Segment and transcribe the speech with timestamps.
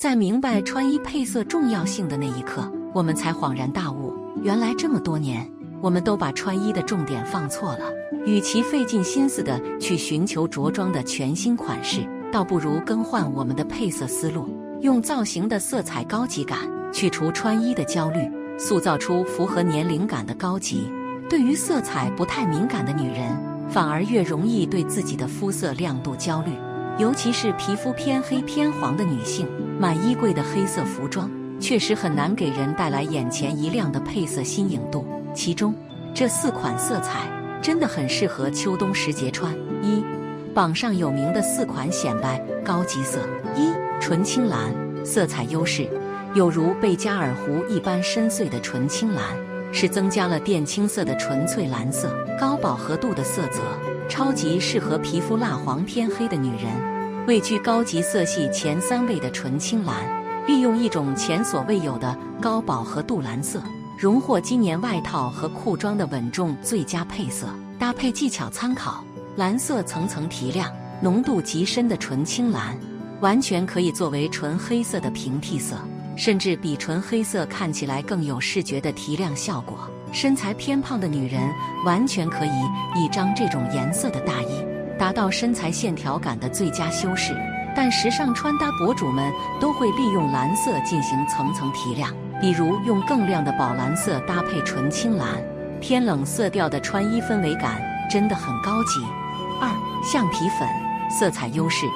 [0.00, 5.46] 在明白穿衣配色重要性的那一刻，我们才恍然大悟，原来这么多年，
[5.82, 7.80] 我们都把穿衣的重点放错了。
[8.24, 12.00] 与其费尽心思的去寻求着装的全新款式，
[12.32, 14.48] 倒不如更换我们的配色思路，
[14.80, 16.60] 用造型的色彩高级感
[16.94, 18.20] 去除穿衣的焦虑，
[18.58, 20.90] 塑造出符合年龄感的高级。
[21.28, 23.36] 对于色彩不太敏感的女人，
[23.68, 26.52] 反而越容易对自己的肤色亮度焦虑。
[26.98, 29.46] 尤其是皮肤偏黑偏黄的女性，
[29.78, 35.06] 满衣柜的黑色服装确实很难给人带来眼前一亮的配色新颖度。
[35.34, 35.74] 其中
[36.12, 37.20] 这四款色彩
[37.62, 39.54] 真的很适合秋冬时节穿。
[39.82, 40.04] 一，
[40.52, 43.20] 榜上有名的四款显白高级色：
[43.56, 45.88] 一，纯青蓝，色彩优势
[46.34, 49.24] 有如贝加尔湖一般深邃的纯青蓝，
[49.72, 53.60] 是增加了靛青色的纯粹蓝色，高饱和度的色泽。
[54.10, 59.94] 超级适合皮肤蜡黄偏黑的女人，位居高级色系前三位的纯青蓝，
[60.48, 63.62] 利用一种前所未有的高饱和度蓝色，
[63.96, 67.46] 荣获今年外套和裤装的稳重最佳配色。
[67.78, 69.04] 搭配技巧参考：
[69.36, 70.68] 蓝色层层提亮，
[71.00, 72.76] 浓度极深的纯青蓝，
[73.20, 75.76] 完全可以作为纯黑色的平替色，
[76.16, 79.88] 甚至比纯黑色看起来更有视觉的提亮效果。
[80.12, 81.40] 身材偏胖的女人
[81.84, 82.50] 完全可以
[82.96, 84.64] 一张这种颜色的大衣，
[84.98, 87.34] 达到身材线条感的最佳修饰。
[87.76, 95.26] 但时尚穿搭博主们都会利用蓝色进行层层提亮，比如用更亮的宝蓝色搭配纯青蓝，
[95.80, 97.80] 偏冷色调的穿衣氛围感
[98.10, 99.00] 真的很高级。
[99.60, 99.70] 二
[100.02, 100.68] 橡皮粉
[101.08, 101.86] 色彩优势，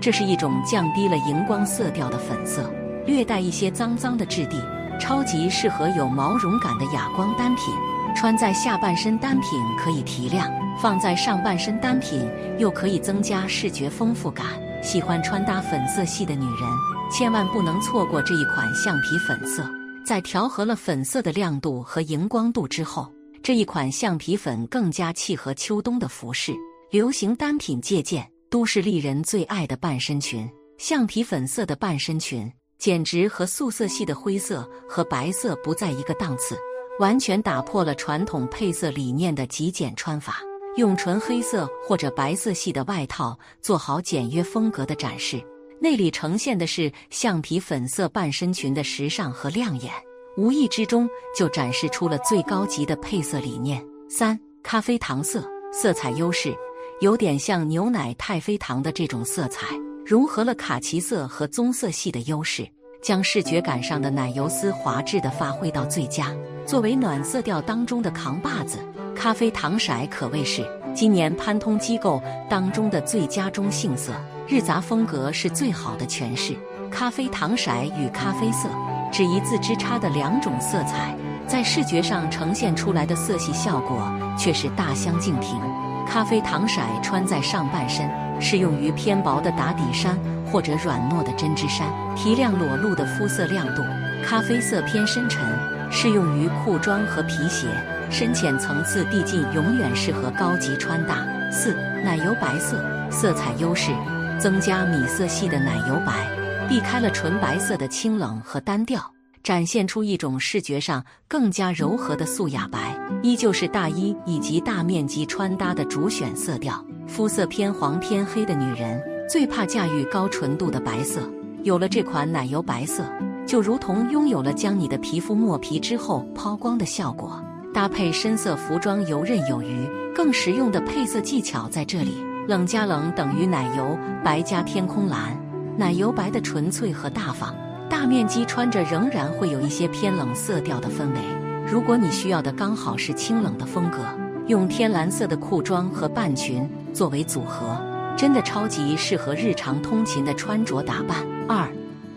[0.00, 2.70] 这是一种降低了荧光色调的粉色，
[3.04, 4.62] 略带一些脏脏的质地。
[4.98, 7.74] 超级适合有毛绒感的哑光单品，
[8.16, 10.50] 穿在下半身单品可以提亮，
[10.80, 12.28] 放在上半身单品
[12.58, 14.46] 又可以增加视觉丰富感。
[14.82, 16.68] 喜欢穿搭粉色系的女人，
[17.10, 19.68] 千万不能错过这一款橡皮粉色。
[20.04, 23.10] 在调和了粉色的亮度和荧光度之后，
[23.42, 26.52] 这一款橡皮粉更加契合秋冬的服饰。
[26.90, 32.52] 流行单品借鉴都市丽人最爱的半身裙，橡皮粉色的半身裙。
[32.84, 36.54] 简直和素色系的灰色和白色不在一个档次，
[37.00, 40.36] 完全打破了传统配色理念的极简穿法。
[40.76, 45.42] 用纯黑色或者白色系的外套做好简约风格的展示，
[45.80, 49.90] 内里呈现的是橡皮粉色半身裙的时尚和亮眼，
[50.36, 53.82] 无意之中就展示出了最高级的配色理念。
[54.10, 55.42] 三咖啡糖色
[55.72, 56.54] 色彩优势，
[57.00, 59.68] 有点像牛奶太妃糖的这种色彩。
[60.04, 62.68] 融合了卡其色和棕色系的优势，
[63.04, 66.28] 将视觉感上的奶油丝滑质的发挥到最佳。
[66.64, 68.78] 作为暖色调当中的扛把子，
[69.14, 74.14] 咖啡糖色可谓是今年潘通机构当中的最佳中性色。
[74.48, 76.56] 日杂风格是最好的诠释。
[76.90, 78.70] 咖啡糖色与咖啡色
[79.12, 81.14] 只一字之差的两种色彩，
[81.46, 85.60] 在视觉上呈现出来的色系效果却是大相径庭。
[86.06, 88.08] 咖啡糖色穿在上半身。
[88.40, 90.18] 适用于偏薄的打底衫
[90.50, 93.82] 或者软糯的针织衫，提亮裸露的肤色亮度。
[94.24, 95.42] 咖啡色偏深沉，
[95.90, 97.66] 适用于裤装和皮鞋，
[98.10, 101.26] 深浅层次递进，永远适合高级穿搭。
[101.50, 103.90] 四奶油白色色彩优势，
[104.38, 106.26] 增加米色系的奶油白，
[106.68, 109.12] 避开了纯白色的清冷和单调。
[109.42, 116.82] 展现出一种视觉上更加柔和的素雅白，依旧是大衣以及大面积穿搭的主选色调。
[117.06, 121.20] 肤色偏黄偏黑的女人最怕驾驭高纯度的白色，
[121.62, 123.04] 有了这款奶油白色，
[123.46, 127.42] 就如同拥有了将你的皮肤磨皮之后抛光的效果。
[127.72, 132.24] 搭配深色服装游刃有余，更实用的配色技巧在这里。
[132.46, 135.36] 冷加冷等于奶油白加天空蓝，
[135.76, 137.54] 奶油白的纯粹和大方。
[137.88, 141.20] 大面积穿着仍然会有一些偏冷色调的氛围。
[141.66, 143.98] 如果你需要的刚好是清冷的风格，
[144.46, 147.78] 用天蓝色的裤装和半裙作为组合，
[148.14, 151.24] 真的超级适合日常通勤的穿着打扮。
[151.48, 151.66] 二，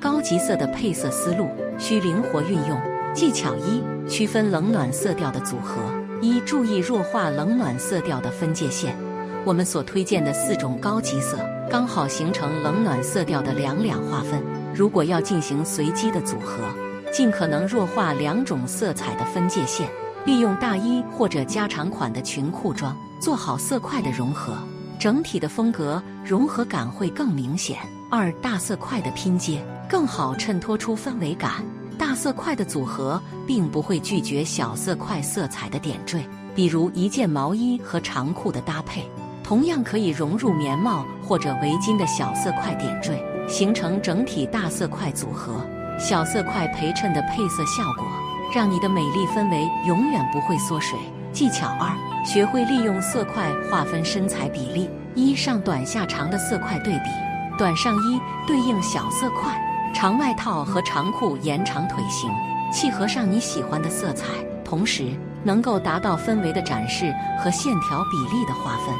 [0.00, 2.80] 高级色的配色思路需灵活运用。
[3.14, 5.80] 技巧一：区分冷暖色调的组合。
[6.20, 8.96] 一、注意弱化冷暖色调的分界线。
[9.44, 11.38] 我们所推荐的四种高级色，
[11.70, 14.42] 刚好形成冷暖色调的两两划分。
[14.74, 16.58] 如果要进行随机的组合，
[17.12, 19.88] 尽可能弱化两种色彩的分界线，
[20.26, 24.58] 利用大衣或者加长款的裙裤装做好色块的融合，
[24.98, 27.78] 整体的风格融合感会更明显。
[28.10, 31.64] 二大色块的拼接更好衬托出氛围感，
[31.96, 39.08] 大色块的组合并不会拒绝小色块色彩的点缀，比如一件毛衣和长裤的搭配，
[39.44, 43.24] 同样可以融入棉帽或者围巾的小色块点缀。
[43.48, 45.64] 形成整体大色块组合。
[46.00, 48.04] 小色块陪衬的配色效果，
[48.54, 50.98] 让你的美丽氛围永远不会缩水。
[51.32, 51.90] 技巧二：
[52.24, 54.88] 学会利用色块划分身材比例。
[55.14, 57.10] 一上短下长的色块对比，
[57.56, 59.58] 短上衣对应小色块，
[59.94, 62.30] 长外套和长裤延长腿型，
[62.70, 64.26] 契合上你喜欢的色彩，
[64.62, 65.08] 同时
[65.42, 68.94] 能够达到氛围的展示和线条比例的划分。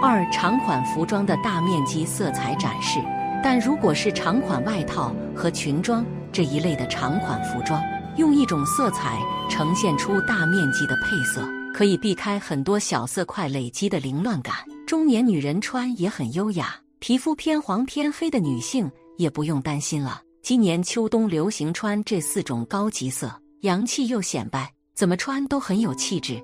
[0.00, 3.00] 二长款服装的大面积色彩展示，
[3.42, 7.82] 但如果是长款外套和裙装这一类的长款服装，
[8.16, 9.20] 用一种色彩
[9.50, 14.54] 呈现出大面积的配色，可以避开很多小色块累积的凌乱感。
[14.86, 20.22] 中年女人穿也很优雅，皮肤偏黄偏黑的女性也不用担心了。
[20.42, 23.30] 今年秋冬流行穿这四种高级色，
[23.62, 26.42] 洋气又显摆，怎么穿都很有气质。